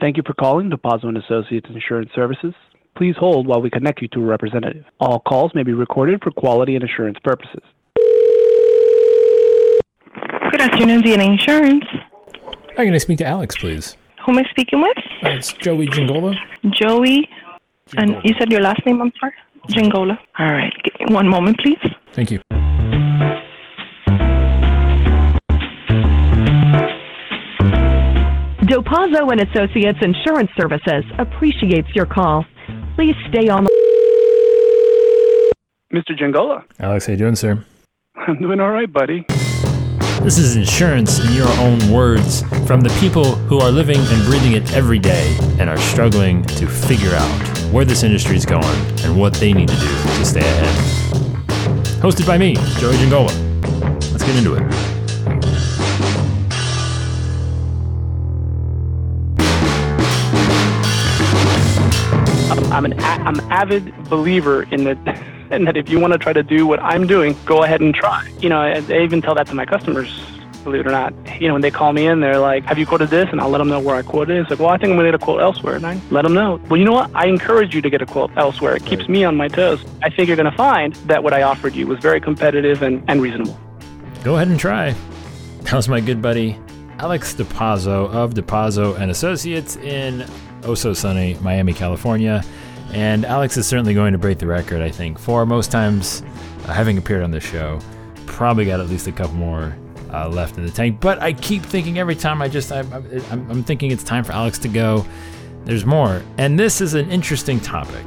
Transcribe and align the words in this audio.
Thank 0.00 0.18
you 0.18 0.22
for 0.26 0.34
calling 0.34 0.70
DePazo 0.70 1.04
and 1.04 1.16
Associates 1.16 1.66
Insurance 1.70 2.10
Services. 2.14 2.52
Please 2.96 3.16
hold 3.18 3.46
while 3.46 3.62
we 3.62 3.70
connect 3.70 4.02
you 4.02 4.08
to 4.08 4.20
a 4.20 4.24
representative. 4.24 4.84
All 5.00 5.20
calls 5.20 5.54
may 5.54 5.62
be 5.62 5.72
recorded 5.72 6.22
for 6.22 6.30
quality 6.30 6.74
and 6.74 6.84
assurance 6.84 7.18
purposes. 7.24 7.62
Good 10.50 10.60
afternoon, 10.60 11.02
DNA 11.02 11.32
Insurance. 11.32 11.84
Hi, 12.76 12.84
can 12.84 12.92
I 12.94 12.98
speak 12.98 13.18
to 13.18 13.26
Alex, 13.26 13.56
please? 13.56 13.96
Who 14.24 14.32
am 14.32 14.38
I 14.38 14.44
speaking 14.50 14.82
with? 14.82 14.98
Uh, 15.22 15.30
it's 15.30 15.52
Joey 15.54 15.86
Giangola. 15.86 16.34
Joey. 16.70 17.28
And 17.96 18.16
you 18.24 18.34
said 18.38 18.50
your 18.50 18.60
last 18.60 18.84
name, 18.84 19.00
I'm 19.00 19.12
sorry? 19.18 19.32
Giangola. 19.68 20.18
All 20.38 20.52
right. 20.52 20.72
Give 20.84 21.08
me 21.08 21.14
one 21.14 21.28
moment, 21.28 21.58
please. 21.58 21.78
Thank 22.12 22.30
you. 22.30 22.40
Dopazzo 28.66 29.30
and 29.30 29.40
Associates 29.40 29.98
Insurance 30.02 30.50
Services 30.58 31.04
appreciates 31.18 31.88
your 31.94 32.04
call. 32.04 32.44
Please 32.96 33.14
stay 33.28 33.48
on 33.48 33.62
the 33.62 33.70
Mr. 35.94 36.18
Giangola, 36.18 36.64
Alex, 36.80 37.06
how 37.06 37.12
you 37.12 37.16
doing, 37.16 37.36
sir? 37.36 37.64
I'm 38.16 38.40
doing 38.40 38.58
all 38.58 38.72
right, 38.72 38.92
buddy. 38.92 39.24
This 40.20 40.36
is 40.36 40.56
insurance 40.56 41.24
in 41.24 41.32
your 41.32 41.48
own 41.60 41.92
words 41.92 42.42
from 42.66 42.80
the 42.80 42.90
people 42.98 43.36
who 43.36 43.60
are 43.60 43.70
living 43.70 43.98
and 44.00 44.24
breathing 44.24 44.54
it 44.54 44.72
every 44.72 44.98
day 44.98 45.36
and 45.60 45.70
are 45.70 45.78
struggling 45.78 46.42
to 46.44 46.66
figure 46.66 47.14
out 47.14 47.48
where 47.72 47.84
this 47.84 48.02
industry 48.02 48.34
is 48.34 48.44
going 48.44 48.64
and 49.04 49.16
what 49.16 49.34
they 49.34 49.52
need 49.52 49.68
to 49.68 49.76
do 49.76 49.86
to 49.86 50.24
stay 50.24 50.40
ahead. 50.40 50.74
Hosted 52.02 52.26
by 52.26 52.36
me, 52.36 52.54
Joey 52.80 52.96
Giangola. 52.96 53.32
Let's 54.10 54.24
get 54.24 54.34
into 54.34 54.54
it. 54.54 54.95
I'm 62.76 62.84
an 62.84 62.92
a- 62.92 63.02
I'm 63.02 63.38
an 63.38 63.50
avid 63.50 63.94
believer 64.10 64.64
in 64.64 64.84
that, 64.84 64.98
and 65.50 65.66
that 65.66 65.78
if 65.78 65.88
you 65.88 65.98
want 65.98 66.12
to 66.12 66.18
try 66.18 66.34
to 66.34 66.42
do 66.42 66.66
what 66.66 66.78
I'm 66.82 67.06
doing, 67.06 67.34
go 67.46 67.62
ahead 67.62 67.80
and 67.80 67.94
try. 67.94 68.28
You 68.40 68.50
know, 68.50 68.60
I, 68.60 68.74
I 68.74 68.98
even 69.02 69.22
tell 69.22 69.34
that 69.34 69.46
to 69.46 69.54
my 69.54 69.64
customers. 69.64 70.22
Believe 70.62 70.80
it 70.80 70.86
or 70.88 70.90
not, 70.90 71.14
you 71.40 71.46
know, 71.46 71.54
when 71.54 71.62
they 71.62 71.70
call 71.70 71.92
me 71.92 72.06
in, 72.06 72.20
they're 72.20 72.38
like, 72.40 72.64
"Have 72.64 72.76
you 72.76 72.84
quoted 72.84 73.08
this?" 73.08 73.28
And 73.32 73.40
I'll 73.40 73.48
let 73.48 73.58
them 73.58 73.68
know 73.68 73.80
where 73.80 73.96
I 73.96 74.02
quoted 74.02 74.36
it. 74.36 74.40
It's 74.40 74.50
like, 74.50 74.58
"Well, 74.58 74.68
I 74.68 74.76
think 74.76 74.90
I'm 74.90 74.96
going 74.96 75.06
to 75.06 75.12
get 75.12 75.22
a 75.22 75.24
quote 75.24 75.40
elsewhere," 75.40 75.76
and 75.76 75.86
I 75.86 75.98
let 76.10 76.22
them 76.22 76.34
know. 76.34 76.60
Well, 76.68 76.76
you 76.76 76.84
know 76.84 76.92
what? 76.92 77.10
I 77.14 77.28
encourage 77.28 77.74
you 77.74 77.80
to 77.80 77.88
get 77.88 78.02
a 78.02 78.06
quote 78.06 78.30
elsewhere. 78.36 78.76
It 78.76 78.84
keeps 78.84 79.08
me 79.08 79.24
on 79.24 79.36
my 79.36 79.48
toes. 79.48 79.82
I 80.02 80.10
think 80.10 80.28
you're 80.28 80.36
going 80.36 80.50
to 80.50 80.56
find 80.56 80.92
that 81.06 81.22
what 81.22 81.32
I 81.32 81.42
offered 81.42 81.74
you 81.74 81.86
was 81.86 81.98
very 82.00 82.20
competitive 82.20 82.82
and, 82.82 83.02
and 83.08 83.22
reasonable. 83.22 83.58
Go 84.22 84.34
ahead 84.34 84.48
and 84.48 84.60
try. 84.60 84.94
That 85.62 85.74
was 85.74 85.88
my 85.88 86.00
good 86.00 86.20
buddy 86.20 86.58
Alex 86.98 87.34
DePazzo 87.34 88.08
of 88.10 88.34
DePazzo 88.34 88.98
and 88.98 89.10
Associates 89.10 89.76
in 89.76 90.26
oh 90.64 90.74
so 90.74 90.94
sunny 90.94 91.34
Miami, 91.40 91.72
California. 91.72 92.42
And 92.92 93.24
Alex 93.24 93.56
is 93.56 93.66
certainly 93.66 93.94
going 93.94 94.12
to 94.12 94.18
break 94.18 94.38
the 94.38 94.46
record, 94.46 94.80
I 94.80 94.90
think, 94.90 95.18
for 95.18 95.44
most 95.44 95.70
times 95.70 96.22
uh, 96.64 96.72
having 96.72 96.98
appeared 96.98 97.22
on 97.22 97.30
this 97.30 97.44
show. 97.44 97.80
Probably 98.26 98.64
got 98.64 98.80
at 98.80 98.88
least 98.88 99.06
a 99.06 99.12
couple 99.12 99.34
more 99.34 99.76
uh, 100.12 100.28
left 100.28 100.56
in 100.56 100.64
the 100.64 100.70
tank. 100.70 101.00
But 101.00 101.20
I 101.20 101.32
keep 101.32 101.62
thinking 101.62 101.98
every 101.98 102.14
time 102.14 102.40
I 102.40 102.48
just, 102.48 102.72
I, 102.72 102.80
I'm 103.30 103.64
thinking 103.64 103.90
it's 103.90 104.04
time 104.04 104.24
for 104.24 104.32
Alex 104.32 104.58
to 104.60 104.68
go. 104.68 105.04
There's 105.64 105.84
more. 105.84 106.22
And 106.38 106.58
this 106.58 106.80
is 106.80 106.94
an 106.94 107.10
interesting 107.10 107.60
topic 107.60 108.06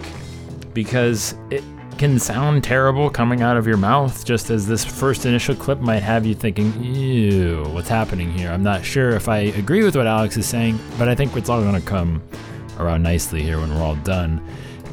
because 0.74 1.36
it 1.52 1.64
can 2.00 2.17
sound 2.17 2.64
terrible 2.64 3.09
coming 3.09 3.42
out 3.42 3.58
of 3.58 3.67
your 3.67 3.75
mouth, 3.75 4.23
just 4.23 4.50
as 4.50 4.66
this 4.66 4.86
first 4.86 5.25
initial 5.25 5.53
clip 5.53 5.81
might 5.81 6.02
have 6.02 6.25
you 6.25 6.33
thinking, 6.33 6.81
ew, 6.81 7.66
what's 7.73 7.89
happening 7.89 8.31
here? 8.31 8.50
I'm 8.50 8.64
not 8.64 8.86
sure 8.86 9.09
if 9.11 9.28
I 9.28 9.39
agree 9.39 9.83
with 9.83 9.97
what 9.97 10.08
Alex 10.08 10.38
is 10.38 10.45
saying, 10.45 10.80
but 10.97 11.09
I 11.09 11.14
think 11.14 11.36
it's 11.36 11.50
all 11.50 11.61
going 11.61 11.75
to 11.75 11.86
come 11.86 12.23
around 12.80 13.03
nicely 13.03 13.44
here 13.44 13.59
when 13.59 13.75
we're 13.75 13.81
all 13.81 13.97
done. 13.97 14.41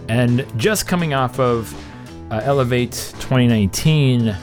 And 0.09 0.45
just 0.57 0.89
coming 0.89 1.15
off 1.15 1.39
of 1.39 1.73
uh, 2.33 2.41
Elevate 2.43 3.15
2019, 3.21 4.37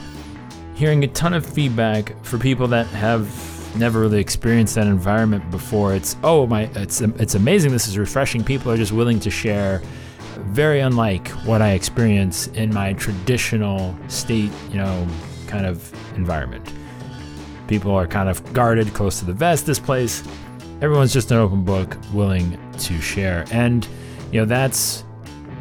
hearing 0.74 1.04
a 1.04 1.08
ton 1.08 1.34
of 1.34 1.44
feedback 1.44 2.16
for 2.24 2.38
people 2.38 2.66
that 2.68 2.86
have 2.86 3.28
never 3.76 4.00
really 4.00 4.20
experienced 4.20 4.74
that 4.76 4.86
environment 4.86 5.50
before. 5.50 5.94
It's 5.94 6.16
oh 6.24 6.46
my, 6.46 6.62
it's 6.76 7.02
it's 7.02 7.34
amazing. 7.34 7.72
This 7.72 7.88
is 7.88 7.98
refreshing. 7.98 8.42
People 8.42 8.72
are 8.72 8.78
just 8.78 8.92
willing 8.92 9.20
to 9.20 9.30
share. 9.30 9.82
Very 10.46 10.80
unlike 10.80 11.28
what 11.46 11.62
I 11.62 11.72
experience 11.72 12.46
in 12.48 12.72
my 12.72 12.92
traditional 12.94 13.96
state, 14.08 14.50
you 14.70 14.76
know, 14.76 15.06
kind 15.46 15.66
of 15.66 15.92
environment. 16.16 16.72
People 17.66 17.92
are 17.92 18.06
kind 18.06 18.28
of 18.28 18.52
guarded, 18.52 18.92
close 18.94 19.18
to 19.20 19.24
the 19.24 19.32
vest. 19.32 19.66
This 19.66 19.78
place, 19.78 20.22
everyone's 20.80 21.12
just 21.12 21.30
an 21.30 21.38
open 21.38 21.64
book, 21.64 21.96
willing 22.12 22.58
to 22.78 23.00
share. 23.00 23.44
And 23.50 23.86
you 24.32 24.40
know, 24.40 24.46
that's 24.46 25.04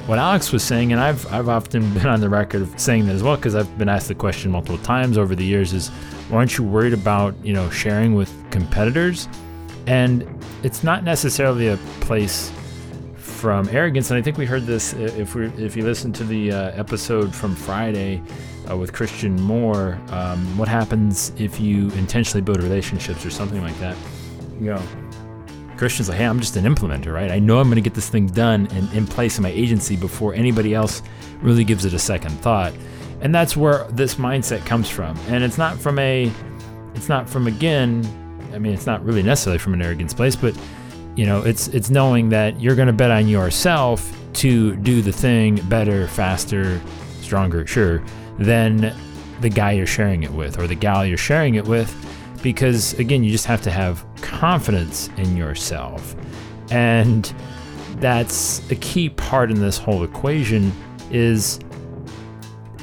what 0.05 0.19
Alex 0.19 0.51
was 0.51 0.63
saying, 0.63 0.91
and 0.91 0.99
I've 0.99 1.31
I've 1.31 1.47
often 1.47 1.93
been 1.93 2.07
on 2.07 2.19
the 2.19 2.29
record 2.29 2.61
of 2.61 2.79
saying 2.79 3.05
that 3.07 3.15
as 3.15 3.23
well 3.23 3.35
because 3.35 3.55
I've 3.55 3.77
been 3.77 3.89
asked 3.89 4.07
the 4.09 4.15
question 4.15 4.51
multiple 4.51 4.79
times 4.79 5.17
over 5.17 5.35
the 5.35 5.45
years: 5.45 5.73
is 5.73 5.89
why 6.29 6.39
aren't 6.39 6.57
you 6.57 6.63
worried 6.63 6.93
about 6.93 7.35
you 7.43 7.53
know 7.53 7.69
sharing 7.69 8.15
with 8.15 8.31
competitors? 8.51 9.27
And 9.85 10.27
it's 10.63 10.83
not 10.83 11.03
necessarily 11.03 11.67
a 11.67 11.77
place 12.01 12.51
from 13.43 13.67
arrogance, 13.75 14.09
and 14.09 14.17
I 14.17 14.21
think 14.21 14.37
we 14.37 14.45
heard 14.45 14.65
this 14.65 14.93
if 14.93 15.35
we 15.35 15.47
if 15.61 15.75
you 15.75 15.83
listen 15.83 16.13
to 16.13 16.23
the 16.23 16.49
uh, 16.49 16.71
episode 16.79 17.35
from 17.35 17.57
Friday 17.57 18.23
uh, 18.71 18.77
with 18.77 18.93
Christian 18.93 19.35
Moore. 19.35 19.99
Um, 20.11 20.57
what 20.57 20.69
happens 20.69 21.33
if 21.35 21.59
you 21.59 21.89
intentionally 21.91 22.41
build 22.41 22.63
relationships 22.63 23.25
or 23.25 23.29
something 23.29 23.61
like 23.61 23.77
that? 23.79 23.97
You 24.61 24.67
know, 24.67 24.81
Christian's 25.75 26.07
like, 26.07 26.19
hey, 26.19 26.25
I'm 26.25 26.39
just 26.39 26.55
an 26.55 26.63
implementer, 26.63 27.13
right? 27.13 27.31
I 27.31 27.39
know 27.39 27.59
I'm 27.59 27.67
going 27.67 27.75
to 27.75 27.81
get 27.81 27.95
this 27.95 28.07
thing 28.07 28.27
done 28.27 28.69
and 28.71 28.89
in 28.93 29.05
place 29.05 29.37
in 29.37 29.43
my 29.43 29.51
agency 29.51 29.97
before 29.97 30.33
anybody 30.33 30.73
else 30.73 31.01
really 31.41 31.65
gives 31.65 31.83
it 31.83 31.93
a 31.93 31.99
second 31.99 32.31
thought. 32.39 32.71
And 33.19 33.35
that's 33.35 33.57
where 33.57 33.83
this 33.89 34.15
mindset 34.15 34.65
comes 34.65 34.87
from. 34.87 35.17
And 35.27 35.43
it's 35.43 35.57
not 35.57 35.77
from 35.77 35.99
a, 35.99 36.31
it's 36.95 37.09
not 37.09 37.27
from 37.29 37.47
again, 37.47 38.05
I 38.53 38.57
mean, 38.57 38.71
it's 38.71 38.85
not 38.85 39.03
really 39.03 39.21
necessarily 39.21 39.59
from 39.59 39.73
an 39.73 39.81
arrogance 39.81 40.13
place, 40.13 40.37
but 40.37 40.57
you 41.15 41.25
know, 41.25 41.41
it's 41.43 41.67
it's 41.69 41.89
knowing 41.89 42.29
that 42.29 42.59
you're 42.59 42.75
going 42.75 42.87
to 42.87 42.93
bet 42.93 43.11
on 43.11 43.27
yourself 43.27 44.11
to 44.33 44.75
do 44.77 45.01
the 45.01 45.11
thing 45.11 45.55
better, 45.67 46.07
faster, 46.07 46.81
stronger, 47.21 47.65
sure, 47.67 48.03
than 48.39 48.95
the 49.41 49.49
guy 49.49 49.73
you're 49.73 49.85
sharing 49.85 50.23
it 50.23 50.31
with 50.31 50.57
or 50.57 50.67
the 50.67 50.75
gal 50.75 51.05
you're 51.05 51.17
sharing 51.17 51.55
it 51.55 51.67
with 51.67 51.93
because 52.41 52.93
again 52.99 53.23
you 53.23 53.31
just 53.31 53.45
have 53.45 53.61
to 53.61 53.71
have 53.71 54.05
confidence 54.21 55.09
in 55.17 55.37
yourself. 55.37 56.15
And 56.71 57.31
that's 57.97 58.69
a 58.71 58.75
key 58.75 59.09
part 59.09 59.51
in 59.51 59.59
this 59.59 59.77
whole 59.77 60.03
equation 60.03 60.71
is 61.11 61.59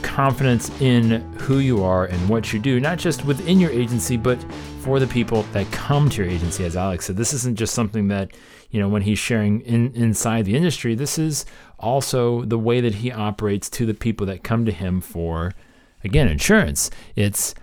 confidence 0.02 0.70
in 0.80 1.20
who 1.38 1.58
you 1.58 1.82
are 1.82 2.06
and 2.06 2.28
what 2.28 2.52
you 2.52 2.58
do 2.58 2.80
not 2.80 2.98
just 2.98 3.24
within 3.24 3.60
your 3.60 3.70
agency 3.70 4.16
but 4.16 4.38
for 4.82 4.98
the 4.98 5.06
people 5.06 5.42
that 5.52 5.70
come 5.72 6.08
to 6.08 6.22
your 6.22 6.30
agency 6.30 6.64
as 6.64 6.76
alex 6.76 7.06
said 7.06 7.16
this 7.16 7.32
isn't 7.32 7.56
just 7.56 7.74
something 7.74 8.08
that 8.08 8.30
you 8.70 8.80
know 8.80 8.88
when 8.88 9.02
he's 9.02 9.18
sharing 9.18 9.60
in, 9.62 9.94
inside 9.94 10.44
the 10.44 10.56
industry 10.56 10.94
this 10.94 11.18
is 11.18 11.44
also 11.78 12.44
the 12.44 12.58
way 12.58 12.80
that 12.80 12.96
he 12.96 13.12
operates 13.12 13.68
to 13.68 13.84
the 13.84 13.94
people 13.94 14.26
that 14.26 14.42
come 14.42 14.64
to 14.64 14.72
him 14.72 15.00
for 15.00 15.52
again 16.02 16.28
insurance 16.28 16.90
it's 17.14 17.54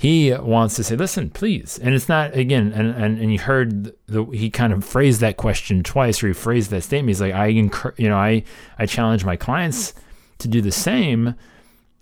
he 0.00 0.32
wants 0.32 0.76
to 0.76 0.84
say, 0.84 0.94
listen, 0.94 1.28
please. 1.28 1.76
And 1.82 1.92
it's 1.92 2.08
not, 2.08 2.32
again, 2.36 2.72
and, 2.72 2.90
and, 2.90 3.18
and 3.18 3.32
you 3.32 3.40
heard 3.40 3.92
the, 4.06 4.24
he 4.26 4.48
kind 4.48 4.72
of 4.72 4.84
phrased 4.84 5.20
that 5.22 5.36
question 5.36 5.82
twice, 5.82 6.22
or 6.22 6.28
he 6.28 6.34
phrased 6.34 6.70
that 6.70 6.84
statement. 6.84 7.08
He's 7.08 7.20
like, 7.20 7.34
I, 7.34 7.48
incur, 7.48 7.92
you 7.96 8.08
know, 8.08 8.16
I, 8.16 8.44
I 8.78 8.86
challenge 8.86 9.24
my 9.24 9.34
clients 9.34 9.94
to 10.38 10.46
do 10.46 10.60
the 10.60 10.70
same, 10.70 11.34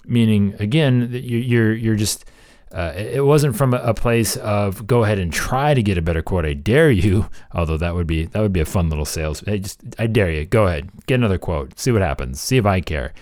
meaning, 0.05 0.55
again, 0.59 1.11
that 1.11 1.23
you, 1.23 1.39
you're, 1.39 1.73
you're 1.73 1.97
just, 1.97 2.27
uh, 2.73 2.93
it 2.97 3.25
wasn't 3.25 3.57
from 3.57 3.73
a, 3.75 3.95
place 3.95 4.37
of 4.39 4.87
go 4.87 5.05
ahead 5.05 5.19
and 5.19 5.33
try 5.33 5.73
to 5.73 5.83
get 5.83 5.97
a 5.97 6.03
better 6.03 6.21
quote. 6.21 6.45
I 6.45 6.55
dare 6.55 6.91
you, 6.91 7.31
although 7.53 7.77
that 7.77 7.95
would 7.95 8.07
be, 8.07 8.27
that 8.27 8.41
would 8.41 8.53
be 8.53 8.61
a 8.61 8.67
fun 8.67 8.89
little 8.89 9.05
sales. 9.05 9.47
I 9.47 9.59
just, 9.59 9.81
I 9.99 10.07
dare 10.07 10.31
you, 10.31 10.45
go 10.45 10.67
ahead, 10.67 10.91
get 11.07 11.15
another 11.15 11.39
quote, 11.39 11.79
see 11.79 11.93
what 11.93 12.03
happens, 12.03 12.41
see 12.41 12.57
if 12.57 12.67
I 12.67 12.81
care. 12.81 13.15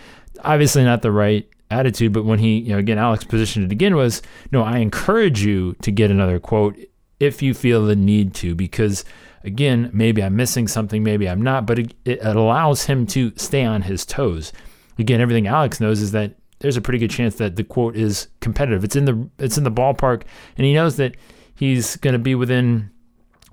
Obviously 0.42 0.82
not 0.84 1.02
the 1.02 1.12
right 1.12 1.48
attitude. 1.70 2.12
But 2.12 2.24
when 2.24 2.38
he, 2.38 2.58
you 2.58 2.70
know, 2.70 2.78
again, 2.78 2.98
Alex 2.98 3.24
positioned 3.24 3.66
it 3.66 3.72
again 3.72 3.94
was, 3.96 4.22
no, 4.50 4.62
I 4.62 4.78
encourage 4.78 5.44
you 5.44 5.74
to 5.82 5.90
get 5.90 6.10
another 6.10 6.38
quote 6.38 6.76
if 7.20 7.42
you 7.42 7.54
feel 7.54 7.84
the 7.84 7.96
need 7.96 8.34
to, 8.34 8.54
because 8.54 9.04
again, 9.44 9.90
maybe 9.92 10.22
I'm 10.22 10.36
missing 10.36 10.66
something, 10.68 11.02
maybe 11.02 11.28
I'm 11.28 11.42
not, 11.42 11.66
but 11.66 11.78
it, 11.78 11.94
it 12.04 12.24
allows 12.24 12.84
him 12.84 13.06
to 13.08 13.32
stay 13.36 13.64
on 13.64 13.82
his 13.82 14.04
toes. 14.04 14.52
Again, 14.98 15.20
everything 15.20 15.46
Alex 15.46 15.80
knows 15.80 16.00
is 16.00 16.12
that 16.12 16.34
there's 16.64 16.78
a 16.78 16.80
pretty 16.80 16.98
good 16.98 17.10
chance 17.10 17.34
that 17.34 17.56
the 17.56 17.62
quote 17.62 17.94
is 17.94 18.28
competitive. 18.40 18.84
It's 18.84 18.96
in 18.96 19.04
the 19.04 19.28
it's 19.38 19.58
in 19.58 19.64
the 19.64 19.70
ballpark, 19.70 20.22
and 20.56 20.64
he 20.64 20.72
knows 20.72 20.96
that 20.96 21.14
he's 21.54 21.96
going 21.96 22.14
to 22.14 22.18
be 22.18 22.34
within 22.34 22.90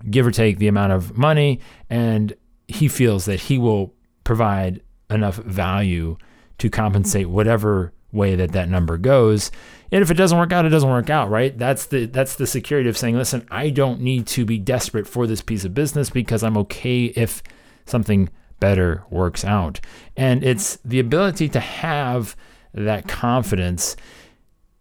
give 0.09 0.25
or 0.25 0.31
take 0.31 0.59
the 0.59 0.69
amount 0.69 0.93
of 0.93 1.17
money, 1.17 1.59
and 1.89 2.33
he 2.69 2.87
feels 2.87 3.25
that 3.25 3.41
he 3.41 3.57
will 3.57 3.93
provide 4.23 4.81
enough 5.09 5.35
value 5.35 6.15
to 6.59 6.69
compensate 6.69 7.29
whatever 7.29 7.91
way 8.13 8.35
that 8.35 8.53
that 8.53 8.69
number 8.69 8.97
goes. 8.97 9.51
And 9.91 10.01
if 10.01 10.09
it 10.09 10.13
doesn't 10.13 10.37
work 10.37 10.53
out, 10.53 10.63
it 10.63 10.69
doesn't 10.69 10.89
work 10.89 11.09
out, 11.09 11.29
right? 11.29 11.57
That's 11.57 11.87
the 11.87 12.05
that's 12.05 12.35
the 12.37 12.47
security 12.47 12.87
of 12.87 12.97
saying, 12.97 13.17
listen, 13.17 13.45
I 13.51 13.71
don't 13.71 13.99
need 13.99 14.25
to 14.27 14.45
be 14.45 14.57
desperate 14.57 15.05
for 15.05 15.27
this 15.27 15.41
piece 15.41 15.65
of 15.65 15.73
business 15.73 16.09
because 16.09 16.43
I'm 16.43 16.55
okay 16.59 17.07
if 17.07 17.43
something 17.85 18.29
better 18.61 19.03
works 19.09 19.43
out. 19.43 19.81
And 20.15 20.45
it's 20.45 20.77
the 20.85 21.01
ability 21.01 21.49
to 21.49 21.59
have 21.59 22.37
that 22.73 23.07
confidence 23.07 23.95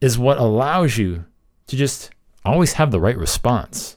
is 0.01 0.19
what 0.19 0.39
allows 0.39 0.97
you 0.97 1.25
to 1.67 1.77
just 1.77 2.11
always 2.45 2.75
have 2.75 2.91
the 2.91 3.01
right 3.01 3.17
response. 3.17 3.97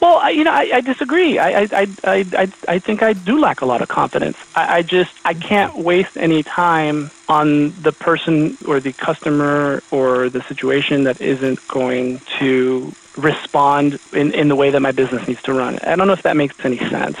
Well, 0.00 0.18
I, 0.18 0.30
you 0.30 0.44
know, 0.44 0.52
I, 0.52 0.70
I 0.74 0.80
disagree. 0.82 1.38
I, 1.38 1.62
I, 1.62 1.68
I, 1.72 1.86
I, 2.04 2.52
I 2.68 2.78
think 2.78 3.02
I 3.02 3.12
do 3.14 3.40
lack 3.40 3.60
a 3.60 3.66
lot 3.66 3.80
of 3.82 3.88
confidence. 3.88 4.36
I, 4.54 4.78
I 4.78 4.82
just 4.82 5.14
I 5.24 5.34
can't 5.34 5.78
waste 5.78 6.16
any 6.16 6.42
time 6.42 7.10
on 7.28 7.72
the 7.82 7.92
person 7.92 8.56
or 8.68 8.78
the 8.78 8.92
customer 8.92 9.82
or 9.90 10.28
the 10.28 10.42
situation 10.42 11.04
that 11.04 11.20
isn't 11.20 11.66
going 11.68 12.20
to 12.38 12.92
respond 13.16 13.98
in, 14.12 14.32
in 14.34 14.48
the 14.48 14.56
way 14.56 14.70
that 14.70 14.80
my 14.80 14.92
business 14.92 15.26
needs 15.26 15.42
to 15.44 15.54
run. 15.54 15.78
I 15.80 15.96
don't 15.96 16.06
know 16.06 16.12
if 16.12 16.22
that 16.22 16.36
makes 16.36 16.62
any 16.64 16.78
sense. 16.78 17.18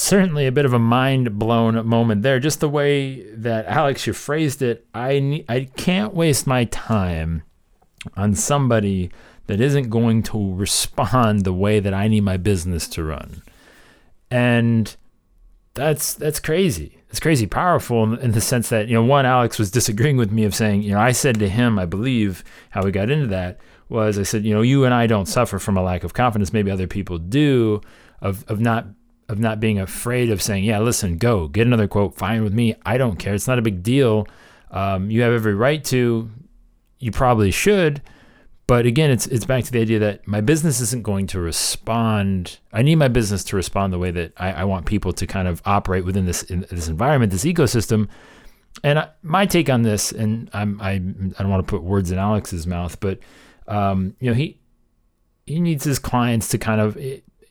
Certainly 0.00 0.46
a 0.46 0.52
bit 0.52 0.64
of 0.64 0.72
a 0.72 0.78
mind 0.78 1.40
blown 1.40 1.84
moment 1.84 2.22
there. 2.22 2.38
Just 2.38 2.60
the 2.60 2.68
way 2.68 3.22
that 3.32 3.66
Alex 3.66 4.06
you 4.06 4.12
phrased 4.12 4.62
it, 4.62 4.86
I 4.94 5.44
I 5.48 5.64
can't 5.76 6.14
waste 6.14 6.46
my 6.46 6.66
time 6.66 7.42
on 8.16 8.36
somebody 8.36 9.10
that 9.48 9.60
isn't 9.60 9.90
going 9.90 10.22
to 10.22 10.54
respond 10.54 11.42
the 11.42 11.52
way 11.52 11.80
that 11.80 11.92
I 11.92 12.06
need 12.06 12.20
my 12.20 12.36
business 12.36 12.86
to 12.90 13.02
run. 13.02 13.42
And 14.30 14.94
that's 15.74 16.14
that's 16.14 16.38
crazy. 16.38 16.98
It's 17.10 17.18
crazy 17.18 17.48
powerful 17.48 18.04
in, 18.04 18.20
in, 18.20 18.30
the 18.30 18.40
sense 18.40 18.68
that, 18.68 18.86
you 18.86 18.94
know, 18.94 19.02
one, 19.02 19.26
Alex 19.26 19.58
was 19.58 19.72
disagreeing 19.72 20.16
with 20.16 20.30
me 20.30 20.44
of 20.44 20.54
saying, 20.54 20.82
you 20.82 20.92
know, 20.92 21.00
I 21.00 21.10
said 21.10 21.40
to 21.40 21.48
him, 21.48 21.76
I 21.76 21.86
believe 21.86 22.44
how 22.70 22.84
we 22.84 22.92
got 22.92 23.10
into 23.10 23.26
that 23.26 23.58
was 23.88 24.16
I 24.16 24.22
said, 24.22 24.44
you 24.44 24.54
know, 24.54 24.62
you 24.62 24.84
and 24.84 24.94
I 24.94 25.08
don't 25.08 25.26
suffer 25.26 25.58
from 25.58 25.76
a 25.76 25.82
lack 25.82 26.04
of 26.04 26.14
confidence. 26.14 26.52
Maybe 26.52 26.70
other 26.70 26.86
people 26.86 27.18
do 27.18 27.80
of, 28.20 28.44
of 28.46 28.60
not 28.60 28.86
of 29.28 29.38
not 29.38 29.60
being 29.60 29.78
afraid 29.78 30.30
of 30.30 30.40
saying, 30.40 30.64
yeah, 30.64 30.78
listen, 30.78 31.18
go 31.18 31.48
get 31.48 31.66
another 31.66 31.88
quote, 31.88 32.16
fine 32.16 32.42
with 32.42 32.54
me. 32.54 32.74
I 32.84 32.98
don't 32.98 33.18
care. 33.18 33.34
It's 33.34 33.48
not 33.48 33.58
a 33.58 33.62
big 33.62 33.82
deal. 33.82 34.26
Um, 34.70 35.10
you 35.10 35.22
have 35.22 35.32
every 35.32 35.54
right 35.54 35.82
to. 35.84 36.30
You 36.98 37.12
probably 37.12 37.50
should 37.50 38.02
but 38.68 38.84
again, 38.84 39.10
it's 39.10 39.26
it's 39.26 39.46
back 39.46 39.64
to 39.64 39.72
the 39.72 39.80
idea 39.80 39.98
that 39.98 40.28
my 40.28 40.42
business 40.42 40.78
isn't 40.80 41.02
going 41.02 41.26
to 41.28 41.40
respond. 41.40 42.58
I 42.70 42.82
need 42.82 42.96
my 42.96 43.08
business 43.08 43.42
to 43.44 43.56
respond 43.56 43.94
the 43.94 43.98
way 43.98 44.10
that 44.10 44.34
I, 44.36 44.52
I 44.52 44.64
want 44.64 44.84
people 44.84 45.14
to 45.14 45.26
kind 45.26 45.48
of 45.48 45.62
operate 45.64 46.04
within 46.04 46.26
this 46.26 46.42
in, 46.42 46.66
this 46.70 46.86
environment, 46.86 47.32
this 47.32 47.46
ecosystem. 47.46 48.08
And 48.84 48.98
I, 48.98 49.08
my 49.22 49.46
take 49.46 49.70
on 49.70 49.82
this, 49.82 50.12
and 50.12 50.50
I'm 50.52 50.78
I 50.82 50.90
I 50.92 50.98
don't 50.98 51.48
want 51.48 51.66
to 51.66 51.70
put 51.70 51.82
words 51.82 52.12
in 52.12 52.18
Alex's 52.18 52.66
mouth, 52.66 53.00
but 53.00 53.20
um, 53.68 54.14
you 54.20 54.28
know 54.28 54.34
he 54.34 54.60
he 55.46 55.60
needs 55.60 55.84
his 55.84 55.98
clients 55.98 56.48
to 56.48 56.58
kind 56.58 56.82
of 56.82 56.98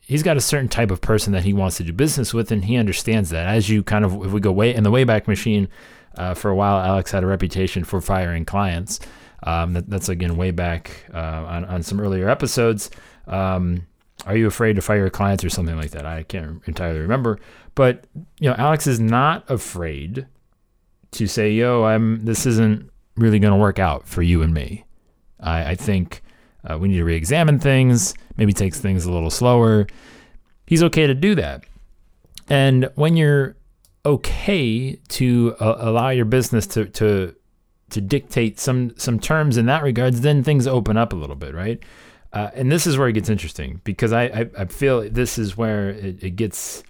he's 0.08 0.22
got 0.22 0.38
a 0.38 0.40
certain 0.40 0.68
type 0.68 0.90
of 0.90 1.00
person 1.00 1.34
that 1.34 1.44
he 1.44 1.52
wants 1.52 1.76
to 1.76 1.84
do 1.84 1.92
business 1.92 2.34
with, 2.34 2.50
and 2.50 2.64
he 2.64 2.76
understands 2.76 3.30
that. 3.30 3.46
As 3.46 3.68
you 3.68 3.84
kind 3.84 4.04
of 4.04 4.24
if 4.24 4.32
we 4.32 4.40
go 4.40 4.50
way 4.50 4.74
in 4.74 4.82
the 4.82 4.90
Wayback 4.90 5.28
Machine, 5.28 5.68
uh, 6.16 6.34
for 6.34 6.50
a 6.50 6.56
while, 6.56 6.78
Alex 6.80 7.12
had 7.12 7.22
a 7.22 7.26
reputation 7.26 7.84
for 7.84 8.00
firing 8.00 8.44
clients. 8.44 8.98
Um, 9.44 9.74
that, 9.74 9.88
that's 9.88 10.08
again 10.08 10.36
way 10.36 10.50
back 10.50 11.04
uh, 11.14 11.44
on, 11.46 11.64
on 11.66 11.82
some 11.84 12.00
earlier 12.00 12.28
episodes. 12.28 12.90
Um, 13.28 13.86
are 14.26 14.36
you 14.36 14.48
afraid 14.48 14.74
to 14.76 14.82
fire 14.82 15.08
clients 15.10 15.44
or 15.44 15.50
something 15.50 15.76
like 15.76 15.92
that? 15.92 16.04
I 16.04 16.24
can't 16.24 16.60
entirely 16.66 16.98
remember, 16.98 17.38
but 17.76 18.04
you 18.40 18.50
know, 18.50 18.56
Alex 18.58 18.88
is 18.88 18.98
not 18.98 19.48
afraid 19.48 20.26
to 21.12 21.28
say, 21.28 21.52
"Yo, 21.52 21.84
I'm. 21.84 22.24
This 22.24 22.46
isn't 22.46 22.90
really 23.16 23.38
going 23.38 23.52
to 23.52 23.58
work 23.58 23.78
out 23.78 24.08
for 24.08 24.22
you 24.22 24.42
and 24.42 24.52
me." 24.52 24.84
I, 25.38 25.70
I 25.70 25.74
think 25.76 26.22
uh, 26.64 26.78
we 26.78 26.88
need 26.88 26.96
to 26.96 27.04
re-examine 27.04 27.58
things. 27.58 28.14
Maybe 28.36 28.52
takes 28.52 28.80
things 28.80 29.04
a 29.04 29.12
little 29.12 29.30
slower. 29.30 29.86
He's 30.66 30.82
okay 30.82 31.06
to 31.06 31.14
do 31.14 31.34
that. 31.36 31.64
And 32.48 32.90
when 32.94 33.16
you're 33.16 33.56
okay 34.04 34.98
to 35.08 35.56
uh, 35.60 35.76
allow 35.78 36.10
your 36.10 36.24
business 36.24 36.66
to 36.68 36.86
to 36.86 37.34
to 37.90 38.00
dictate 38.00 38.58
some 38.58 38.96
some 38.96 39.18
terms 39.18 39.56
in 39.56 39.66
that 39.66 39.82
regards, 39.82 40.20
then 40.20 40.42
things 40.42 40.66
open 40.66 40.96
up 40.96 41.12
a 41.12 41.16
little 41.16 41.36
bit, 41.36 41.54
right? 41.54 41.82
Uh, 42.32 42.50
and 42.54 42.70
this 42.70 42.86
is 42.86 42.98
where 42.98 43.08
it 43.08 43.14
gets 43.14 43.28
interesting 43.28 43.80
because 43.84 44.12
I 44.12 44.24
I, 44.24 44.50
I 44.58 44.64
feel 44.66 45.08
this 45.08 45.38
is 45.38 45.56
where 45.56 45.90
it, 45.90 46.22
it 46.22 46.30
gets 46.36 46.82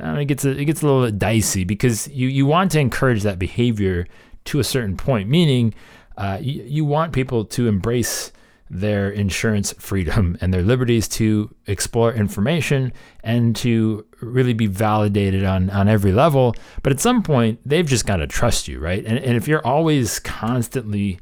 uh, 0.00 0.16
it 0.18 0.26
gets 0.26 0.44
a, 0.44 0.50
it 0.50 0.64
gets 0.64 0.82
a 0.82 0.86
little 0.86 1.04
bit 1.04 1.18
dicey 1.18 1.64
because 1.64 2.08
you 2.08 2.28
you 2.28 2.46
want 2.46 2.72
to 2.72 2.80
encourage 2.80 3.22
that 3.22 3.38
behavior 3.38 4.06
to 4.46 4.58
a 4.58 4.64
certain 4.64 4.96
point, 4.96 5.28
meaning 5.28 5.74
uh, 6.16 6.38
you, 6.40 6.62
you 6.62 6.84
want 6.84 7.12
people 7.12 7.44
to 7.44 7.66
embrace 7.66 8.32
their 8.70 9.10
insurance 9.10 9.72
freedom 9.78 10.36
and 10.40 10.52
their 10.52 10.62
liberties 10.62 11.06
to 11.06 11.54
explore 11.66 12.12
information 12.12 12.92
and 13.22 13.54
to 13.56 14.04
really 14.20 14.54
be 14.54 14.66
validated 14.66 15.44
on, 15.44 15.70
on 15.70 15.88
every 15.88 16.12
level. 16.12 16.54
But 16.82 16.92
at 16.92 17.00
some 17.00 17.22
point, 17.22 17.60
they've 17.64 17.86
just 17.86 18.06
got 18.06 18.16
to 18.16 18.26
trust 18.26 18.68
you, 18.68 18.80
right? 18.80 19.04
And, 19.04 19.18
and 19.18 19.36
if 19.36 19.46
you're 19.46 19.66
always 19.66 20.18
constantly, 20.18 21.18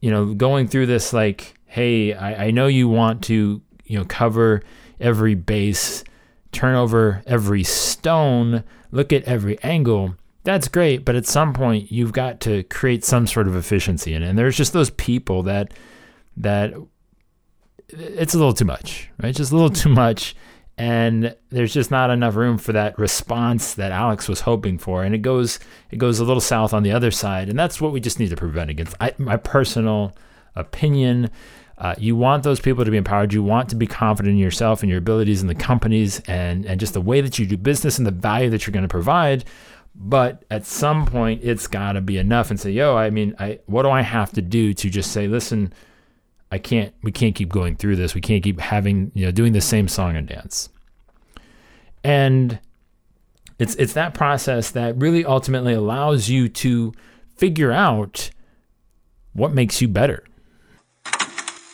you 0.00 0.10
know, 0.10 0.34
going 0.34 0.68
through 0.68 0.86
this, 0.86 1.12
like, 1.12 1.54
hey, 1.66 2.14
I, 2.14 2.46
I 2.46 2.50
know 2.50 2.68
you 2.68 2.88
want 2.88 3.24
to, 3.24 3.60
you 3.84 3.98
know, 3.98 4.04
cover 4.04 4.62
every 5.00 5.34
base, 5.34 6.04
turn 6.52 6.74
over 6.74 7.22
every 7.26 7.64
stone, 7.64 8.64
look 8.92 9.12
at 9.12 9.24
every 9.24 9.58
angle. 9.62 10.14
That's 10.44 10.68
great, 10.68 11.04
but 11.04 11.16
at 11.16 11.26
some 11.26 11.52
point 11.52 11.90
you've 11.90 12.12
got 12.12 12.40
to 12.42 12.62
create 12.64 13.04
some 13.04 13.26
sort 13.26 13.48
of 13.48 13.56
efficiency 13.56 14.14
in 14.14 14.22
it. 14.22 14.28
And 14.28 14.38
there's 14.38 14.56
just 14.56 14.72
those 14.72 14.90
people 14.90 15.42
that 15.42 15.72
that 16.36 16.74
it's 17.88 18.34
a 18.34 18.38
little 18.38 18.54
too 18.54 18.64
much, 18.64 19.08
right? 19.22 19.34
Just 19.34 19.52
a 19.52 19.54
little 19.54 19.70
too 19.70 19.88
much. 19.88 20.34
And 20.78 21.34
there's 21.48 21.72
just 21.72 21.90
not 21.90 22.10
enough 22.10 22.36
room 22.36 22.58
for 22.58 22.72
that 22.72 22.98
response 22.98 23.74
that 23.74 23.92
Alex 23.92 24.28
was 24.28 24.42
hoping 24.42 24.76
for. 24.78 25.04
And 25.04 25.14
it 25.14 25.22
goes 25.22 25.58
it 25.90 25.96
goes 25.96 26.20
a 26.20 26.24
little 26.24 26.40
south 26.40 26.74
on 26.74 26.82
the 26.82 26.92
other 26.92 27.10
side. 27.10 27.48
And 27.48 27.58
that's 27.58 27.80
what 27.80 27.92
we 27.92 28.00
just 28.00 28.18
need 28.18 28.28
to 28.30 28.36
prevent 28.36 28.70
against. 28.70 28.94
I, 29.00 29.14
my 29.18 29.36
personal 29.36 30.14
opinion. 30.54 31.30
Uh, 31.78 31.94
you 31.98 32.16
want 32.16 32.42
those 32.42 32.58
people 32.58 32.86
to 32.86 32.90
be 32.90 32.96
empowered. 32.96 33.34
You 33.34 33.42
want 33.42 33.68
to 33.68 33.76
be 33.76 33.86
confident 33.86 34.32
in 34.32 34.38
yourself 34.38 34.82
and 34.82 34.88
your 34.88 34.98
abilities 34.98 35.42
in 35.42 35.48
the 35.48 35.54
companies 35.54 36.20
and, 36.20 36.64
and 36.64 36.80
just 36.80 36.94
the 36.94 37.02
way 37.02 37.20
that 37.20 37.38
you 37.38 37.44
do 37.44 37.58
business 37.58 37.98
and 37.98 38.06
the 38.06 38.12
value 38.12 38.48
that 38.48 38.66
you're 38.66 38.72
going 38.72 38.82
to 38.82 38.88
provide. 38.88 39.44
But 39.94 40.44
at 40.50 40.64
some 40.64 41.04
point, 41.04 41.42
it's 41.42 41.66
got 41.66 41.92
to 41.92 42.00
be 42.00 42.16
enough 42.16 42.50
and 42.50 42.58
say, 42.58 42.70
yo, 42.70 42.96
I 42.96 43.10
mean, 43.10 43.34
I, 43.38 43.60
what 43.66 43.82
do 43.82 43.90
I 43.90 44.00
have 44.00 44.32
to 44.32 44.42
do 44.42 44.72
to 44.72 44.88
just 44.88 45.12
say, 45.12 45.28
listen, 45.28 45.72
I 46.50 46.58
can't 46.58 46.94
we 47.02 47.12
can't 47.12 47.34
keep 47.34 47.48
going 47.48 47.76
through 47.76 47.96
this. 47.96 48.14
We 48.14 48.20
can't 48.20 48.42
keep 48.42 48.60
having, 48.60 49.10
you 49.14 49.26
know, 49.26 49.32
doing 49.32 49.52
the 49.52 49.60
same 49.60 49.88
song 49.88 50.16
and 50.16 50.28
dance. 50.28 50.68
And 52.04 52.60
it's 53.58 53.74
it's 53.76 53.94
that 53.94 54.14
process 54.14 54.70
that 54.72 54.96
really 54.96 55.24
ultimately 55.24 55.72
allows 55.72 56.28
you 56.28 56.48
to 56.48 56.92
figure 57.36 57.72
out 57.72 58.30
what 59.32 59.52
makes 59.52 59.82
you 59.82 59.88
better. 59.88 60.24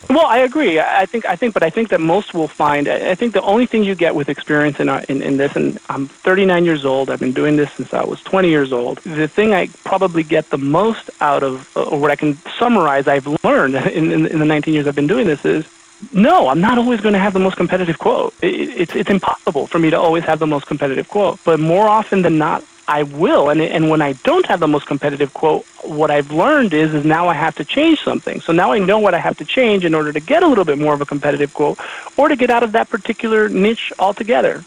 Well, 0.09 0.25
I 0.25 0.39
agree. 0.39 0.79
I 0.79 1.05
think 1.05 1.25
I 1.25 1.35
think, 1.35 1.53
but 1.53 1.63
I 1.63 1.69
think 1.69 1.89
that 1.89 2.01
most 2.01 2.33
will 2.33 2.47
find. 2.47 2.87
I 2.87 3.15
think 3.15 3.33
the 3.33 3.41
only 3.41 3.65
thing 3.65 3.83
you 3.83 3.95
get 3.95 4.15
with 4.15 4.29
experience 4.29 4.79
in, 4.79 4.89
uh, 4.89 5.03
in 5.07 5.21
in 5.21 5.37
this, 5.37 5.55
and 5.55 5.79
I'm 5.89 6.07
39 6.07 6.65
years 6.65 6.85
old. 6.85 7.09
I've 7.09 7.19
been 7.19 7.31
doing 7.31 7.55
this 7.55 7.71
since 7.73 7.93
I 7.93 8.03
was 8.03 8.21
20 8.21 8.49
years 8.49 8.73
old. 8.73 8.99
The 8.99 9.27
thing 9.27 9.53
I 9.53 9.67
probably 9.85 10.23
get 10.23 10.49
the 10.49 10.57
most 10.57 11.09
out 11.21 11.41
of, 11.41 11.69
uh, 11.75 11.83
or 11.83 11.99
what 11.99 12.11
I 12.11 12.15
can 12.15 12.37
summarize, 12.59 13.07
I've 13.07 13.27
learned 13.43 13.75
in, 13.99 14.11
in, 14.11 14.25
in 14.27 14.39
the 14.39 14.45
19 14.45 14.73
years 14.73 14.87
I've 14.87 14.95
been 14.95 15.07
doing 15.07 15.25
this 15.25 15.45
is 15.45 15.65
no, 16.11 16.49
I'm 16.49 16.59
not 16.59 16.77
always 16.77 16.99
going 16.99 17.13
to 17.13 17.19
have 17.19 17.33
the 17.33 17.39
most 17.39 17.55
competitive 17.55 17.97
quote. 17.97 18.33
It, 18.41 18.53
it's 18.81 18.95
it's 18.95 19.09
impossible 19.09 19.67
for 19.67 19.79
me 19.79 19.89
to 19.89 19.99
always 19.99 20.25
have 20.25 20.39
the 20.39 20.47
most 20.47 20.67
competitive 20.67 21.07
quote. 21.07 21.39
But 21.45 21.59
more 21.59 21.87
often 21.87 22.23
than 22.23 22.37
not, 22.37 22.63
I 22.87 23.03
will. 23.03 23.49
And, 23.49 23.61
and 23.61 23.89
when 23.89 24.01
I 24.01 24.13
don't 24.23 24.45
have 24.45 24.59
the 24.59 24.67
most 24.67 24.87
competitive 24.87 25.33
quote, 25.33 25.65
what 25.83 26.11
I've 26.11 26.31
learned 26.31 26.73
is, 26.73 26.93
is 26.93 27.05
now 27.05 27.27
I 27.27 27.33
have 27.33 27.55
to 27.55 27.65
change 27.65 28.01
something. 28.01 28.41
So 28.41 28.51
now 28.53 28.71
I 28.71 28.79
know 28.79 28.99
what 28.99 29.13
I 29.13 29.19
have 29.19 29.37
to 29.37 29.45
change 29.45 29.85
in 29.85 29.93
order 29.93 30.11
to 30.11 30.19
get 30.19 30.43
a 30.43 30.47
little 30.47 30.65
bit 30.65 30.77
more 30.77 30.93
of 30.93 31.01
a 31.01 31.05
competitive 31.05 31.53
quote 31.53 31.79
or 32.17 32.27
to 32.27 32.35
get 32.35 32.49
out 32.49 32.63
of 32.63 32.71
that 32.73 32.89
particular 32.89 33.49
niche 33.49 33.93
altogether. 33.99 34.63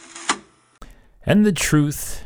And 1.25 1.45
the 1.45 1.53
truth, 1.53 2.25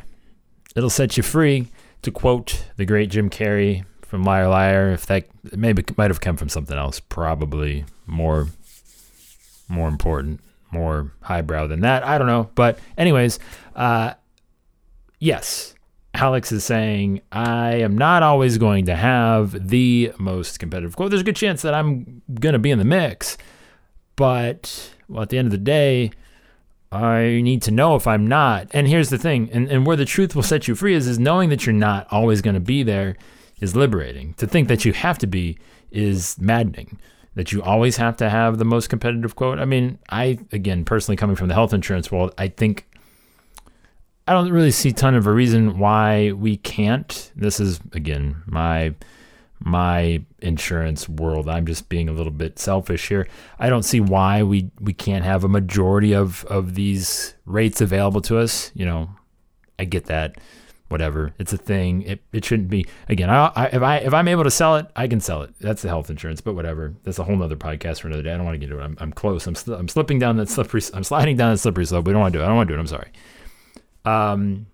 it'll 0.77 0.91
set 0.91 1.17
you 1.17 1.23
free. 1.23 1.69
To 2.03 2.11
quote 2.11 2.65
the 2.77 2.87
great 2.87 3.11
Jim 3.11 3.29
Carrey 3.29 3.85
from 4.01 4.25
Liar 4.25 4.49
Liar, 4.49 4.91
if 4.93 5.05
that 5.05 5.27
maybe 5.55 5.85
might 5.99 6.11
have 6.11 6.23
come 6.23 6.39
from 6.39 6.49
something 6.49 6.77
else, 6.77 6.99
probably 6.99 7.85
more 8.07 8.49
more 9.69 9.87
important, 9.87 10.41
more 10.73 11.13
highbrow 11.21 11.67
than 11.67 11.81
that. 11.81 12.05
I 12.05 12.17
don't 12.17 12.27
know. 12.27 12.51
But 12.55 12.79
anyways, 12.97 13.39
uh, 13.77 14.15
yes, 15.19 15.75
Alex 16.15 16.53
is 16.53 16.65
saying, 16.65 17.23
I 17.31 17.75
am 17.77 17.97
not 17.97 18.23
always 18.23 18.59
going 18.59 18.87
to 18.87 18.97
have 18.97 19.69
the 19.69 20.13
most 20.19 20.59
competitive 20.59 20.97
quote. 20.97 21.11
There's 21.11 21.23
a 21.23 21.25
good 21.25 21.37
chance 21.37 21.63
that 21.63 21.75
I'm 21.75 22.23
going 22.41 22.53
to 22.53 22.59
be 22.59 22.71
in 22.71 22.79
the 22.79 22.85
mix. 22.85 23.39
But 24.17 24.93
well, 25.09 25.23
at 25.23 25.29
the 25.31 25.39
end 25.39 25.47
of 25.47 25.53
the 25.53 25.59
day, 25.59 26.11
I 26.93 27.41
need 27.43 27.63
to 27.63 27.71
know 27.71 27.95
if 27.95 28.07
I'm 28.07 28.27
not. 28.27 28.69
And 28.73 28.89
here's 28.89 29.11
the 29.11 29.19
thing, 29.19 29.49
and, 29.53 29.69
and 29.71 29.87
where 29.87 29.97
the 29.97 30.05
truth 30.05 30.35
will 30.35 30.43
set 30.43 30.67
you 30.67 30.75
free 30.75 30.95
is, 30.95 31.07
is 31.07 31.19
knowing 31.19 31.49
that 31.51 31.65
you're 31.65 31.73
not 31.73 32.07
always 32.11 32.43
going 32.43 32.55
to 32.55 32.61
be 32.61 32.83
there. 32.83 33.17
is 33.61 33.77
liberating. 33.77 34.35
To 34.35 34.47
think 34.47 34.69
that 34.69 34.85
you 34.85 34.93
have 34.93 35.19
to 35.19 35.27
be 35.27 35.59
is 35.91 36.37
maddening. 36.41 36.99
That 37.37 37.53
you 37.53 37.63
always 37.63 37.97
have 37.99 38.17
to 38.17 38.29
have 38.29 38.59
the 38.59 38.65
most 38.65 38.89
competitive 38.89 39.37
quote. 39.37 39.61
I 39.61 39.65
mean, 39.65 39.99
I 40.09 40.39
again 40.51 40.85
personally 40.85 41.17
coming 41.17 41.37
from 41.37 41.49
the 41.49 41.55
health 41.55 41.73
insurance 41.73 42.11
world, 42.11 42.35
I 42.37 42.49
think 42.49 42.87
I 44.27 44.33
don't 44.33 44.53
really 44.53 44.71
see 44.71 44.93
ton 44.93 45.15
of 45.15 45.27
a 45.27 45.33
reason 45.33 45.79
why 45.79 46.33
we 46.33 46.57
can't. 46.57 47.33
This 47.35 47.61
is 47.61 47.81
again 47.93 48.43
my 48.47 48.95
my 49.59 50.23
insurance 50.41 51.09
world. 51.09 51.49
I'm 51.49 51.67
just 51.67 51.89
being 51.89 52.09
a 52.09 52.13
little 52.13 52.33
bit 52.33 52.59
selfish 52.59 53.09
here. 53.09 53.29
I 53.59 53.69
don't 53.69 53.83
see 53.83 54.01
why 54.01 54.43
we 54.43 54.71
we 54.81 54.93
can't 54.93 55.25
have 55.25 55.45
a 55.45 55.49
majority 55.49 56.15
of 56.15 56.45
of 56.47 56.75
these 56.75 57.35
rates 57.45 57.81
available 57.81 58.21
to 58.23 58.39
us. 58.39 58.71
You 58.75 58.87
know, 58.87 59.11
I 59.79 59.85
get 59.85 60.07
that 60.07 60.37
whatever. 60.91 61.33
It's 61.39 61.53
a 61.53 61.57
thing. 61.57 62.03
It, 62.03 62.21
it 62.33 62.45
shouldn't 62.45 62.69
be. 62.69 62.85
Again, 63.09 63.31
I, 63.31 63.53
I, 63.55 63.67
if 63.67 63.83
I 63.83 63.97
if 63.99 64.13
I'm 64.13 64.29
able 64.29 64.45
to 64.45 64.51
sell 64.51 64.77
it, 64.77 64.87
I 64.97 65.09
can 65.09 65.21
sell 65.21 65.43
it. 65.43 65.55
That's 65.61 65.83
the 65.83 65.89
health 65.89 66.11
insurance. 66.11 66.41
But 66.41 66.55
whatever. 66.55 66.95
That's 67.05 67.19
a 67.19 67.25
whole 67.25 67.37
nother 67.37 67.57
podcast 67.57 68.01
for 68.01 68.09
another 68.09 68.23
day. 68.23 68.33
I 68.33 68.37
don't 68.37 68.45
want 68.45 68.55
to 68.55 68.59
get 68.59 68.71
into 68.71 68.83
it. 68.83 68.85
I'm, 68.85 68.97
I'm 69.01 69.13
close. 69.13 69.47
I'm 69.47 69.55
sl- 69.55 69.75
I'm 69.75 69.89
slipping 69.89 70.19
down 70.19 70.37
that 70.37 70.49
slippery. 70.49 70.83
I'm 70.93 71.05
sliding 71.05 71.37
down 71.37 71.53
that 71.53 71.59
slippery 71.59 71.87
slope. 71.87 72.07
We 72.07 72.13
don't 72.13 72.21
want 72.21 72.33
to 72.33 72.39
do 72.39 72.43
it. 72.43 72.45
I 72.45 72.49
don't 72.49 72.57
want 72.57 72.69
to 72.69 72.75
do 72.75 72.79
it. 72.79 72.81
I'm 72.81 72.87
sorry. 72.87 73.11
Um, 74.05 74.67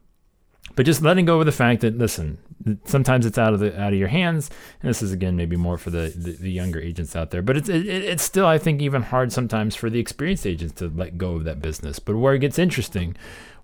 but 0.75 0.87
just 0.87 1.03
letting 1.03 1.25
go 1.25 1.41
of 1.41 1.47
the 1.47 1.53
fact 1.53 1.81
that 1.81 1.97
listen, 1.97 2.39
sometimes 2.85 3.25
it's 3.25 3.39
out 3.39 3.55
of 3.55 3.61
the 3.61 3.79
out 3.81 3.93
of 3.93 3.99
your 3.99 4.09
hands. 4.09 4.51
And 4.83 4.89
this 4.91 5.03
is 5.03 5.13
again 5.13 5.37
maybe 5.37 5.57
more 5.57 5.79
for 5.79 5.91
the 5.91 6.13
the, 6.15 6.33
the 6.33 6.51
younger 6.51 6.81
agents 6.81 7.17
out 7.17 7.31
there. 7.31 7.43
But 7.43 7.57
it's 7.57 7.69
it, 7.69 7.87
it's 7.87 8.23
still 8.23 8.47
I 8.47 8.59
think 8.59 8.83
even 8.83 9.03
hard 9.03 9.33
sometimes 9.33 9.75
for 9.75 9.91
the 9.91 10.01
experienced 10.01 10.47
agents 10.47 10.75
to 10.75 10.89
let 10.89 11.19
go 11.19 11.37
of 11.37 11.45
that 11.45 11.63
business. 11.63 11.99
But 11.99 12.17
where 12.17 12.35
it 12.35 12.41
gets 12.41 12.59
interesting 12.59 13.17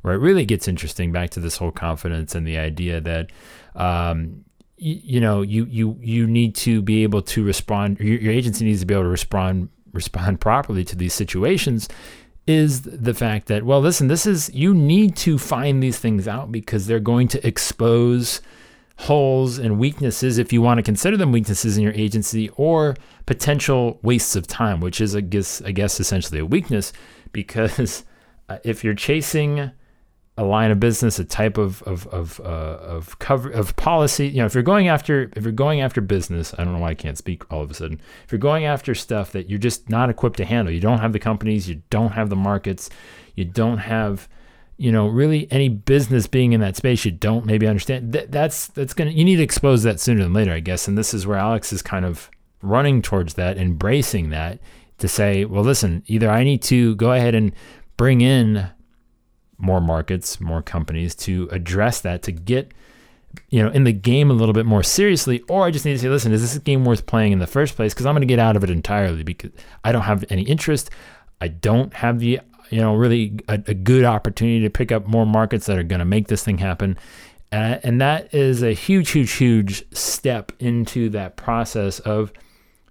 where 0.02 0.14
it 0.14 0.18
really 0.18 0.44
gets 0.44 0.68
interesting 0.68 1.10
back 1.10 1.30
to 1.30 1.40
this 1.40 1.56
whole 1.56 1.70
confidence 1.70 2.34
and 2.34 2.46
the 2.46 2.58
idea 2.58 3.00
that 3.00 3.30
um, 3.74 4.44
you, 4.76 5.20
know 5.20 5.42
you 5.42 5.64
you 5.66 5.96
you 6.00 6.26
need 6.26 6.54
to 6.56 6.82
be 6.82 7.04
able 7.04 7.22
to 7.22 7.44
respond 7.44 7.98
your, 8.00 8.18
your 8.18 8.32
agency 8.32 8.64
needs 8.64 8.80
to 8.80 8.86
be 8.86 8.94
able 8.94 9.04
to 9.04 9.08
respond 9.08 9.68
respond 9.92 10.40
properly 10.40 10.84
to 10.84 10.96
these 10.96 11.14
situations 11.14 11.88
is 12.46 12.82
the 12.82 13.14
fact 13.14 13.46
that 13.46 13.62
well 13.64 13.80
listen 13.80 14.08
this 14.08 14.26
is 14.26 14.52
you 14.52 14.74
need 14.74 15.14
to 15.16 15.38
find 15.38 15.82
these 15.82 15.98
things 15.98 16.26
out 16.26 16.50
because 16.50 16.86
they're 16.86 16.98
going 16.98 17.28
to 17.28 17.46
expose 17.46 18.40
holes 18.98 19.58
and 19.58 19.78
weaknesses 19.78 20.38
if 20.38 20.52
you 20.52 20.60
want 20.60 20.78
to 20.78 20.82
consider 20.82 21.16
them 21.16 21.32
weaknesses 21.32 21.76
in 21.76 21.82
your 21.82 21.92
agency 21.92 22.48
or 22.50 22.96
potential 23.26 23.98
wastes 24.02 24.34
of 24.34 24.46
time 24.46 24.80
which 24.80 25.00
is 25.00 25.14
i 25.14 25.20
guess 25.20 25.62
i 25.62 25.70
guess 25.70 26.00
essentially 26.00 26.40
a 26.40 26.46
weakness 26.46 26.92
because 27.32 28.04
uh, 28.48 28.58
if 28.64 28.82
you're 28.82 28.94
chasing 28.94 29.70
a 30.38 30.44
line 30.44 30.70
of 30.70 30.80
business, 30.80 31.18
a 31.18 31.24
type 31.24 31.58
of 31.58 31.82
of 31.82 32.06
of 32.08 32.40
uh, 32.40 32.78
of 32.80 33.18
cover 33.18 33.50
of 33.50 33.76
policy. 33.76 34.28
You 34.28 34.38
know, 34.38 34.46
if 34.46 34.54
you're 34.54 34.62
going 34.62 34.88
after 34.88 35.30
if 35.36 35.42
you're 35.42 35.52
going 35.52 35.80
after 35.80 36.00
business, 36.00 36.54
I 36.58 36.64
don't 36.64 36.72
know 36.72 36.80
why 36.80 36.90
I 36.90 36.94
can't 36.94 37.18
speak 37.18 37.50
all 37.52 37.62
of 37.62 37.70
a 37.70 37.74
sudden. 37.74 38.00
If 38.24 38.32
you're 38.32 38.38
going 38.38 38.64
after 38.64 38.94
stuff 38.94 39.32
that 39.32 39.50
you're 39.50 39.58
just 39.58 39.90
not 39.90 40.08
equipped 40.08 40.38
to 40.38 40.44
handle, 40.44 40.72
you 40.72 40.80
don't 40.80 41.00
have 41.00 41.12
the 41.12 41.18
companies, 41.18 41.68
you 41.68 41.82
don't 41.90 42.12
have 42.12 42.30
the 42.30 42.36
markets, 42.36 42.88
you 43.34 43.44
don't 43.44 43.78
have 43.78 44.28
you 44.78 44.90
know 44.90 45.06
really 45.06 45.46
any 45.50 45.68
business 45.68 46.26
being 46.26 46.52
in 46.52 46.60
that 46.60 46.76
space 46.76 47.04
you 47.04 47.12
don't 47.12 47.44
maybe 47.44 47.68
understand 47.68 48.12
that, 48.12 48.32
that's 48.32 48.68
that's 48.68 48.94
gonna 48.94 49.10
you 49.10 49.24
need 49.24 49.36
to 49.36 49.42
expose 49.42 49.82
that 49.82 50.00
sooner 50.00 50.22
than 50.22 50.32
later 50.32 50.50
i 50.50 50.60
guess 50.60 50.88
and 50.88 50.96
this 50.96 51.12
is 51.12 51.26
where 51.26 51.36
alex 51.36 51.72
is 51.74 51.82
kind 51.82 52.06
of 52.06 52.30
running 52.62 53.02
towards 53.02 53.34
that 53.34 53.58
embracing 53.58 54.30
that 54.30 54.58
to 54.96 55.06
say 55.06 55.44
well 55.44 55.62
listen 55.62 56.02
either 56.06 56.30
i 56.30 56.42
need 56.42 56.62
to 56.62 56.96
go 56.96 57.12
ahead 57.12 57.34
and 57.34 57.52
bring 57.96 58.22
in 58.22 58.70
more 59.62 59.80
markets, 59.80 60.40
more 60.40 60.60
companies 60.60 61.14
to 61.14 61.48
address 61.52 62.00
that 62.00 62.22
to 62.22 62.32
get 62.32 62.74
you 63.48 63.62
know 63.62 63.70
in 63.70 63.84
the 63.84 63.92
game 63.92 64.30
a 64.30 64.34
little 64.34 64.52
bit 64.52 64.66
more 64.66 64.82
seriously. 64.82 65.42
Or 65.48 65.64
I 65.64 65.70
just 65.70 65.84
need 65.84 65.92
to 65.92 65.98
say 65.98 66.08
listen 66.08 66.32
is 66.32 66.42
this 66.42 66.58
game 66.58 66.84
worth 66.84 67.06
playing 67.06 67.32
in 67.32 67.38
the 67.38 67.46
first 67.46 67.76
place? 67.76 67.94
Because 67.94 68.04
I'm 68.04 68.14
going 68.14 68.22
to 68.22 68.26
get 68.26 68.38
out 68.38 68.56
of 68.56 68.64
it 68.64 68.70
entirely 68.70 69.22
because 69.22 69.52
I 69.84 69.92
don't 69.92 70.02
have 70.02 70.24
any 70.28 70.42
interest. 70.42 70.90
I 71.40 71.48
don't 71.48 71.94
have 71.94 72.18
the 72.18 72.40
you 72.70 72.80
know 72.80 72.94
really 72.94 73.38
a, 73.48 73.54
a 73.68 73.74
good 73.74 74.04
opportunity 74.04 74.60
to 74.60 74.70
pick 74.70 74.92
up 74.92 75.06
more 75.06 75.24
markets 75.24 75.66
that 75.66 75.78
are 75.78 75.84
going 75.84 76.00
to 76.00 76.04
make 76.04 76.28
this 76.28 76.44
thing 76.44 76.58
happen. 76.58 76.98
And 77.52 78.00
that 78.00 78.32
is 78.34 78.62
a 78.62 78.72
huge 78.72 79.10
huge 79.10 79.32
huge 79.32 79.84
step 79.94 80.52
into 80.58 81.08
that 81.10 81.36
process 81.36 82.00
of 82.00 82.32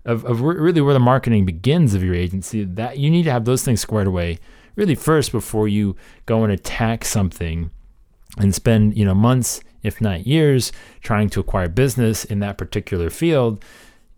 of, 0.05 0.23
of 0.25 0.41
really 0.41 0.81
where 0.81 0.93
the 0.93 0.99
marketing 0.99 1.45
begins 1.45 1.93
of 1.93 2.03
your 2.03 2.15
agency 2.15 2.63
that 2.63 2.97
you 2.97 3.09
need 3.09 3.23
to 3.23 3.31
have 3.31 3.45
those 3.45 3.63
things 3.63 3.81
squared 3.81 4.07
away 4.07 4.39
really 4.75 4.95
first 4.95 5.31
before 5.31 5.67
you 5.67 5.95
go 6.25 6.43
and 6.43 6.51
attack 6.51 7.05
something 7.05 7.71
and 8.37 8.55
spend 8.55 8.97
you 8.97 9.05
know 9.05 9.15
months 9.15 9.61
if 9.83 9.99
not 9.99 10.27
years 10.27 10.71
trying 11.01 11.29
to 11.29 11.39
acquire 11.39 11.67
business 11.67 12.23
in 12.23 12.39
that 12.39 12.57
particular 12.57 13.09
field 13.09 13.63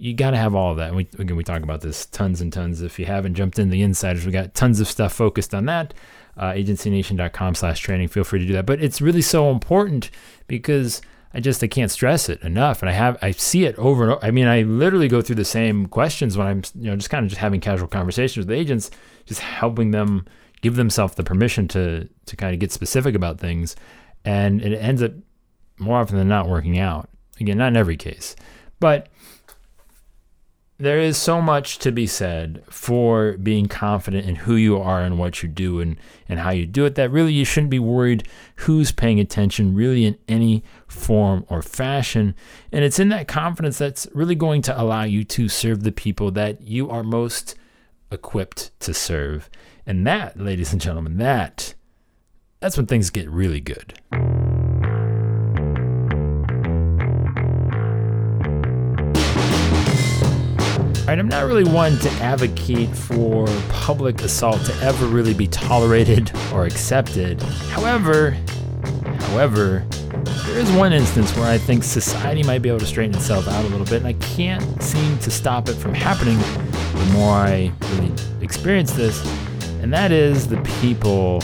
you 0.04 0.14
got 0.14 0.32
to 0.32 0.38
have 0.38 0.54
all 0.54 0.72
of 0.72 0.78
that. 0.78 0.88
And 0.88 0.98
we 0.98 1.08
again 1.18 1.38
we 1.38 1.44
talk 1.46 1.64
about 1.64 1.80
this 1.82 2.06
tons 2.06 2.42
and 2.42 2.52
tons. 2.52 2.82
If 2.82 3.00
you 3.00 3.06
haven't 3.06 3.36
jumped 3.36 3.58
in 3.58 3.70
the 3.70 3.82
insiders 3.82 4.26
we 4.26 4.34
got 4.34 4.54
tons 4.54 4.82
of 4.82 4.88
stuff 4.88 5.14
focused 5.14 5.54
on 5.56 5.66
that. 5.66 5.94
Uh, 6.36 6.52
agencynation.com 6.52 7.56
slash 7.56 7.80
training. 7.80 8.08
Feel 8.08 8.24
free 8.24 8.40
to 8.40 8.46
do 8.46 8.54
that. 8.54 8.66
But 8.66 8.82
it's 8.82 9.02
really 9.02 9.22
so 9.22 9.52
important 9.52 10.10
because 10.48 11.02
I 11.34 11.40
just 11.40 11.64
I 11.64 11.68
can't 11.68 11.92
stress 11.92 12.28
it 12.28 12.42
enough, 12.42 12.82
and 12.82 12.90
I 12.90 12.94
have 12.94 13.18
I 13.22 13.32
see 13.32 13.66
it 13.66 13.78
over 13.78 14.04
and 14.04 14.12
over. 14.14 14.26
I 14.26 14.32
mean, 14.32 14.48
I 14.48 14.64
literally 14.64 15.08
go 15.08 15.22
through 15.22 15.36
the 15.36 15.46
same 15.46 15.86
questions 15.88 16.38
when 16.38 16.48
I'm 16.48 16.64
you 16.76 16.90
know 16.90 16.96
just 16.96 17.10
kind 17.10 17.24
of 17.24 17.30
just 17.30 17.40
having 17.40 17.62
casual 17.62 17.88
conversations 17.88 18.46
with 18.46 18.56
agents, 18.56 18.92
just 19.26 19.40
helping 19.42 19.92
them 19.92 20.26
give 20.64 20.76
themselves 20.76 21.14
the 21.14 21.24
permission 21.24 21.68
to 21.68 22.10
to 22.26 22.36
kind 22.36 22.54
of 22.54 22.60
get 22.60 22.72
specific 22.72 23.14
about 23.14 23.40
things, 23.40 23.76
and 24.26 24.62
it 24.62 24.76
ends 24.76 25.04
up 25.04 25.12
more 25.78 26.00
often 26.00 26.18
than 26.18 26.28
not 26.28 26.50
working 26.50 26.80
out. 26.80 27.10
Again, 27.40 27.58
not 27.58 27.68
in 27.68 27.78
every 27.78 27.98
case, 27.98 28.36
but 28.80 29.10
there 30.78 31.00
is 31.00 31.18
so 31.18 31.42
much 31.42 31.78
to 31.80 31.92
be 31.92 32.08
said 32.08 32.64
for 32.70 33.38
being 33.38 33.68
confident 33.68 34.28
in 34.28 34.36
who 34.36 34.56
you 34.56 34.78
are 34.78 35.02
and 35.02 35.18
what 35.18 35.44
you 35.44 35.50
do 35.50 35.80
and, 35.80 35.98
and 36.28 36.40
how 36.40 36.50
you 36.50 36.66
do 36.66 36.86
it 36.86 36.96
that 36.96 37.12
really 37.12 37.32
you 37.32 37.46
shouldn't 37.46 37.70
be 37.70 37.80
worried 37.80 38.28
who's 38.58 38.92
paying 38.92 39.20
attention 39.20 39.76
really 39.76 40.06
in 40.06 40.18
any 40.28 40.64
form 40.88 41.46
or 41.48 41.62
fashion. 41.62 42.36
And 42.72 42.84
it's 42.84 43.00
in 43.00 43.10
that 43.10 43.28
confidence 43.28 43.78
that's 43.78 44.08
really 44.14 44.36
going 44.36 44.62
to 44.64 44.82
allow 44.82 45.04
you 45.04 45.24
to 45.26 45.48
serve 45.48 45.84
the 45.84 45.92
people 45.92 46.32
that 46.32 46.64
you 46.64 46.90
are 46.90 47.04
most 47.04 47.56
equipped 48.12 48.78
to 48.82 48.94
serve. 48.94 49.50
And 49.86 50.08
that, 50.08 50.40
ladies 50.40 50.72
and 50.72 50.80
gentlemen, 50.80 51.18
that 51.18 51.74
that's 52.62 52.78
when 52.78 52.86
things 52.86 53.10
get 53.10 53.30
really 53.30 53.60
good. 53.60 54.00
All 61.02 61.08
right, 61.10 61.20
I'm 61.20 61.28
not 61.28 61.46
really 61.46 61.66
one 61.66 61.98
to 62.00 62.10
advocate 62.22 62.96
for 62.96 63.46
public 63.68 64.22
assault 64.22 64.64
to 64.64 64.74
ever 64.82 65.06
really 65.06 65.34
be 65.34 65.48
tolerated 65.48 66.32
or 66.54 66.66
accepted. 66.66 67.42
However, 67.42 68.38
however, 69.20 69.86
there 70.46 70.58
is 70.60 70.72
one 70.72 70.94
instance 70.94 71.36
where 71.36 71.52
I 71.52 71.58
think 71.58 71.84
society 71.84 72.44
might 72.44 72.62
be 72.62 72.70
able 72.70 72.80
to 72.80 72.86
straighten 72.86 73.16
itself 73.16 73.50
out 73.50 73.66
a 73.66 73.68
little 73.68 73.86
bit, 73.86 73.98
and 73.98 74.08
I 74.08 74.14
can't 74.14 74.82
seem 74.82 75.18
to 75.20 75.30
stop 75.30 75.68
it 75.68 75.74
from 75.74 75.94
happening 75.94 76.38
the 76.38 77.10
more 77.12 77.34
I 77.34 77.74
really 77.92 78.14
experience 78.42 78.94
this 78.94 79.22
and 79.84 79.92
that 79.92 80.14
is 80.14 80.48
the 80.48 80.56
people 80.82 81.40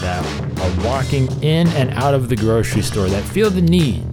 that 0.00 0.24
are 0.58 0.84
walking 0.84 1.30
in 1.42 1.68
and 1.68 1.90
out 1.90 2.14
of 2.14 2.30
the 2.30 2.34
grocery 2.34 2.80
store 2.80 3.06
that 3.06 3.22
feel 3.22 3.50
the 3.50 3.60
need 3.60 4.10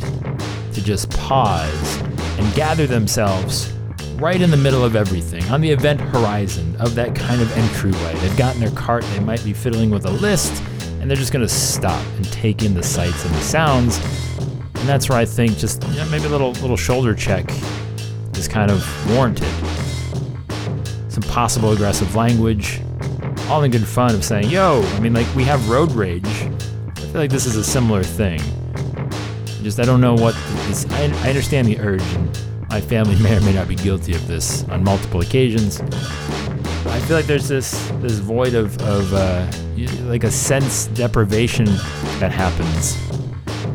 to 0.74 0.84
just 0.84 1.10
pause 1.12 2.02
and 2.38 2.54
gather 2.56 2.86
themselves 2.86 3.72
right 4.16 4.42
in 4.42 4.52
the 4.52 4.58
middle 4.58 4.84
of 4.84 4.98
everything, 4.98 5.42
on 5.46 5.62
the 5.62 5.72
event 5.72 6.02
horizon 6.02 6.76
of 6.76 6.94
that 6.96 7.16
kind 7.16 7.42
of 7.42 7.50
entryway. 7.58 8.14
They've 8.16 8.38
gotten 8.38 8.60
their 8.60 8.72
cart, 8.72 9.06
they 9.14 9.22
might 9.22 9.42
be 9.46 9.54
fiddling 9.54 9.92
with 9.92 10.06
a 10.06 10.12
list, 10.12 10.62
and 11.00 11.10
they're 11.10 11.16
just 11.16 11.32
to 11.32 11.48
stop 11.48 12.06
and 12.18 12.30
take 12.34 12.64
in 12.64 12.74
the 12.74 12.84
sights 12.84 13.24
and 13.24 13.34
the 13.34 13.42
sounds. 13.42 13.98
And 14.76 14.90
that's 14.90 15.08
where 15.08 15.18
I 15.18 15.24
think 15.24 15.58
just 15.58 15.88
you 15.88 15.96
know, 15.96 16.06
maybe 16.10 16.26
a 16.26 16.30
little 16.30 16.52
little 16.52 16.76
shoulder 16.76 17.16
check 17.16 17.50
is 18.36 18.50
kind 18.50 18.72
of 18.72 19.16
warranted. 19.16 19.48
Some 21.08 21.24
possible 21.24 21.72
aggressive 21.72 22.14
language, 22.14 22.82
all 23.50 23.64
in 23.64 23.72
good 23.72 23.86
fun 23.88 24.14
of 24.14 24.24
saying, 24.24 24.50
yo, 24.50 24.82
I 24.94 25.00
mean, 25.00 25.14
like, 25.14 25.28
we 25.36 25.44
have 25.44 25.70
road 25.70 25.92
rage. 25.92 26.24
I 26.26 27.00
feel 27.00 27.16
like 27.16 27.32
this 27.32 27.46
is 27.46 27.56
a 27.56 27.64
similar 27.64 28.04
thing. 28.04 28.40
Just, 29.64 29.80
I 29.80 29.86
don't 29.86 30.02
know 30.02 30.14
what 30.14 30.36
this, 30.68 30.86
I, 30.92 31.06
I 31.26 31.30
understand 31.30 31.68
the 31.68 31.80
urge, 31.80 32.04
and 32.14 32.70
my 32.70 32.80
family 32.80 33.16
may 33.24 33.36
or 33.36 33.42
may 33.42 33.54
not 33.54 33.68
be 33.68 33.76
guilty 33.76 34.14
of 34.14 34.28
this 34.28 34.64
on 34.70 34.84
multiple 34.84 35.22
occasions. 35.22 35.82
I 35.82 37.00
feel 37.02 37.18
like 37.18 37.26
there's 37.26 37.48
this, 37.48 37.72
this 38.02 38.20
void 38.20 38.54
of, 38.54 38.80
of 38.82 39.14
uh, 39.14 39.52
like 40.04 40.24
a 40.24 40.32
sense 40.32 40.88
deprivation 40.88 41.66
that 42.20 42.32
happens 42.32 42.96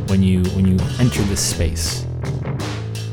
when 0.09 0.23
you, 0.23 0.45
when 0.51 0.67
you 0.67 0.79
enter 1.01 1.23
this 1.23 1.41
space. 1.41 2.07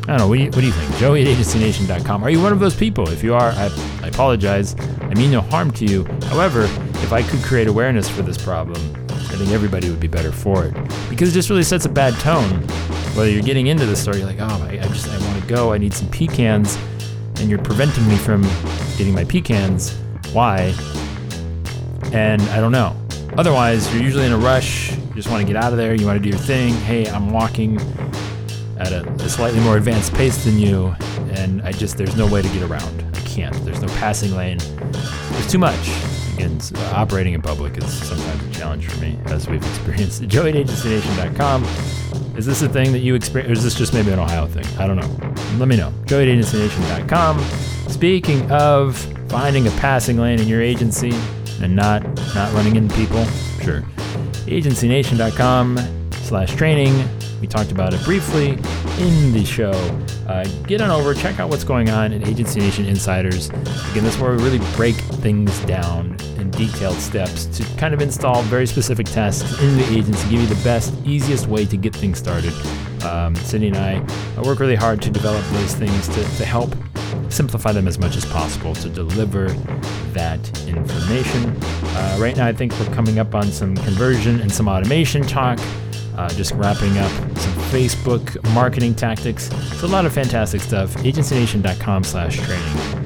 I 0.03 0.17
don't 0.17 0.17
know. 0.17 0.27
What 0.27 0.37
do 0.37 0.43
you, 0.43 0.49
what 0.49 0.59
do 0.59 0.65
you 0.65 0.73
think? 0.73 0.95
Joey 0.97 1.21
at 1.21 1.27
agencynation.com. 1.27 2.23
Are 2.23 2.29
you 2.29 2.41
one 2.41 2.53
of 2.53 2.59
those 2.59 2.75
people? 2.75 3.09
If 3.09 3.23
you 3.23 3.33
are, 3.33 3.51
I, 3.51 3.90
apologize. 4.21 4.75
I 4.99 5.15
mean 5.15 5.31
no 5.31 5.41
harm 5.41 5.71
to 5.71 5.83
you. 5.83 6.05
However, 6.29 6.65
if 7.01 7.11
I 7.11 7.23
could 7.23 7.41
create 7.41 7.67
awareness 7.67 8.07
for 8.07 8.21
this 8.21 8.37
problem, 8.37 8.79
I 9.09 9.35
think 9.35 9.49
everybody 9.49 9.89
would 9.89 9.99
be 9.99 10.07
better 10.07 10.31
for 10.31 10.65
it 10.65 10.75
because 11.09 11.29
it 11.29 11.33
just 11.33 11.49
really 11.49 11.63
sets 11.63 11.85
a 11.85 11.89
bad 11.89 12.13
tone. 12.19 12.61
Whether 13.15 13.31
you're 13.31 13.41
getting 13.41 13.65
into 13.65 13.87
the 13.87 13.95
store, 13.95 14.15
you're 14.15 14.27
like, 14.27 14.39
oh, 14.39 14.67
I, 14.69 14.73
I 14.73 14.87
just 14.89 15.09
I 15.09 15.17
want 15.25 15.41
to 15.41 15.47
go. 15.47 15.73
I 15.73 15.79
need 15.79 15.91
some 15.91 16.07
pecans, 16.09 16.77
and 17.39 17.49
you're 17.49 17.63
preventing 17.63 18.07
me 18.07 18.15
from 18.15 18.43
getting 18.95 19.15
my 19.15 19.23
pecans. 19.23 19.97
Why? 20.33 20.75
And 22.13 22.43
I 22.43 22.59
don't 22.59 22.71
know. 22.71 22.95
Otherwise, 23.39 23.91
you're 23.91 24.03
usually 24.03 24.27
in 24.27 24.33
a 24.33 24.37
rush. 24.37 24.91
You 24.91 25.15
just 25.15 25.31
want 25.31 25.41
to 25.41 25.51
get 25.51 25.55
out 25.55 25.71
of 25.71 25.79
there. 25.79 25.95
You 25.95 26.05
want 26.05 26.17
to 26.17 26.23
do 26.23 26.29
your 26.29 26.37
thing. 26.37 26.75
Hey, 26.75 27.09
I'm 27.09 27.31
walking 27.31 27.79
at 28.77 28.91
a, 28.91 29.09
a 29.13 29.29
slightly 29.29 29.61
more 29.61 29.77
advanced 29.77 30.13
pace 30.13 30.45
than 30.45 30.59
you, 30.59 30.95
and 31.31 31.63
I 31.63 31.71
just 31.71 31.97
there's 31.97 32.15
no 32.15 32.27
way 32.27 32.43
to 32.43 32.49
get 32.49 32.61
around. 32.61 33.01
Can't. 33.31 33.55
There's 33.63 33.81
no 33.81 33.87
passing 33.99 34.31
lane. 34.35 34.57
There's 34.57 35.49
too 35.49 35.57
much. 35.57 35.79
Again, 36.33 36.59
uh, 36.75 36.93
operating 36.95 37.33
in 37.33 37.41
public 37.41 37.77
is 37.77 37.91
sometimes 37.91 38.43
a 38.45 38.59
challenge 38.59 38.87
for 38.87 38.99
me, 38.99 39.17
as 39.27 39.47
we've 39.47 39.63
experienced. 39.69 40.27
Joey 40.27 40.49
at 40.49 40.55
agencynation.com. 40.67 41.63
Is 42.37 42.45
this 42.45 42.61
a 42.61 42.69
thing 42.69 42.91
that 42.91 42.99
you 42.99 43.15
experience, 43.15 43.49
or 43.49 43.53
is 43.53 43.63
this 43.63 43.75
just 43.75 43.93
maybe 43.93 44.11
an 44.11 44.19
Ohio 44.19 44.47
thing? 44.47 44.65
I 44.77 44.87
don't 44.87 44.97
know. 44.97 45.33
Let 45.57 45.67
me 45.67 45.77
know. 45.77 45.93
Joey 46.05 46.29
at 46.29 46.37
agencynation.com. 46.37 47.39
Speaking 47.89 48.49
of 48.51 48.97
finding 49.29 49.67
a 49.67 49.71
passing 49.71 50.17
lane 50.17 50.39
in 50.39 50.47
your 50.47 50.61
agency 50.61 51.13
and 51.61 51.75
not 51.75 52.03
not 52.35 52.53
running 52.53 52.75
into 52.75 52.93
people, 52.95 53.23
sure. 53.63 53.81
Agencynation.com 54.47 55.79
slash 56.11 56.53
training 56.55 56.93
we 57.41 57.47
talked 57.47 57.71
about 57.71 57.91
it 57.93 58.01
briefly 58.03 58.51
in 58.99 59.31
the 59.33 59.45
show. 59.45 59.71
Uh, 60.27 60.45
get 60.67 60.81
on 60.81 60.89
over, 60.89 61.13
check 61.13 61.39
out 61.39 61.49
what's 61.49 61.63
going 61.63 61.89
on 61.89 62.13
in 62.13 62.25
Agency 62.27 62.59
Nation 62.59 62.85
Insiders. 62.85 63.49
Again, 63.49 64.03
this 64.03 64.15
is 64.15 64.21
where 64.21 64.31
we 64.31 64.43
really 64.43 64.59
break 64.75 64.95
things 64.95 65.57
down 65.65 66.17
in 66.37 66.51
detailed 66.51 66.97
steps 66.97 67.45
to 67.45 67.63
kind 67.77 67.93
of 67.93 68.01
install 68.01 68.41
very 68.43 68.65
specific 68.65 69.05
tests 69.07 69.61
in 69.61 69.77
the 69.77 69.85
agency, 69.89 70.29
give 70.29 70.41
you 70.41 70.47
the 70.47 70.63
best, 70.63 70.93
easiest 71.05 71.47
way 71.47 71.65
to 71.65 71.77
get 71.77 71.95
things 71.95 72.17
started. 72.17 72.53
Um, 73.03 73.35
Cindy 73.35 73.67
and 73.67 73.77
I 73.77 74.41
work 74.41 74.59
really 74.59 74.75
hard 74.75 75.01
to 75.01 75.09
develop 75.09 75.43
those 75.47 75.73
things 75.75 76.07
to, 76.09 76.23
to 76.37 76.45
help 76.45 76.75
simplify 77.29 77.71
them 77.71 77.87
as 77.87 77.97
much 77.97 78.15
as 78.15 78.25
possible 78.25 78.75
to 78.75 78.89
deliver 78.89 79.49
that 80.13 80.39
information. 80.67 81.55
Uh, 81.63 82.17
right 82.19 82.35
now, 82.35 82.45
I 82.45 82.53
think 82.53 82.77
we're 82.79 82.93
coming 82.93 83.19
up 83.19 83.33
on 83.33 83.51
some 83.51 83.75
conversion 83.75 84.39
and 84.41 84.51
some 84.51 84.67
automation 84.67 85.23
talk. 85.23 85.59
Uh, 86.17 86.29
just 86.29 86.51
wrapping 86.53 86.97
up 86.97 87.11
some 87.37 87.50
Facebook 87.71 88.43
marketing 88.53 88.93
tactics. 88.93 89.49
It's 89.71 89.83
a 89.83 89.87
lot 89.87 90.05
of 90.05 90.13
fantastic 90.13 90.61
stuff. 90.61 90.93
AgencyNation.com 90.95 92.03
slash 92.03 92.37
training. 92.37 93.00